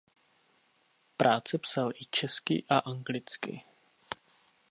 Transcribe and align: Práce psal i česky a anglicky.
Práce 1.17 1.57
psal 1.57 1.91
i 1.91 2.05
česky 2.05 2.65
a 2.69 2.77
anglicky. 2.79 3.63